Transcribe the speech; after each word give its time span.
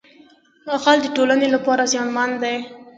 غل 0.83 0.97
د 1.03 1.07
ټولنې 1.15 1.47
لپاره 1.55 1.83
زیانمن 1.91 2.29
دی 2.43 2.57